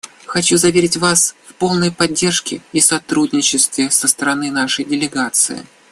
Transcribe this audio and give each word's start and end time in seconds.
Хочу 0.25 0.57
заверить 0.57 0.97
Вас 0.97 1.35
в 1.47 1.53
полной 1.53 1.91
поддержке 1.91 2.63
и 2.73 2.81
сотрудничестве 2.81 3.91
со 3.91 4.07
стороны 4.07 4.49
нашей 4.49 4.83
делегации. 4.83 5.67